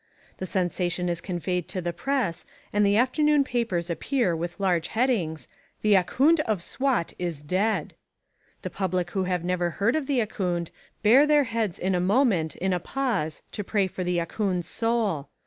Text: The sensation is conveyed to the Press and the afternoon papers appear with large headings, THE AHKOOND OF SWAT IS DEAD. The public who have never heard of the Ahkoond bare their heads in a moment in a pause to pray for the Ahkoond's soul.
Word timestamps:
The 0.37 0.47
sensation 0.47 1.09
is 1.09 1.21
conveyed 1.21 1.67
to 1.67 1.79
the 1.79 1.93
Press 1.93 2.43
and 2.73 2.83
the 2.83 2.97
afternoon 2.97 3.43
papers 3.43 3.87
appear 3.87 4.35
with 4.35 4.59
large 4.59 4.87
headings, 4.87 5.47
THE 5.83 5.95
AHKOOND 5.95 6.39
OF 6.39 6.63
SWAT 6.63 7.13
IS 7.19 7.43
DEAD. 7.43 7.93
The 8.63 8.71
public 8.71 9.11
who 9.11 9.25
have 9.25 9.43
never 9.43 9.69
heard 9.77 9.95
of 9.95 10.07
the 10.07 10.19
Ahkoond 10.19 10.71
bare 11.03 11.27
their 11.27 11.43
heads 11.43 11.77
in 11.77 11.93
a 11.93 11.99
moment 11.99 12.55
in 12.55 12.73
a 12.73 12.79
pause 12.79 13.43
to 13.51 13.63
pray 13.63 13.85
for 13.85 14.03
the 14.03 14.17
Ahkoond's 14.19 14.67
soul. 14.67 15.29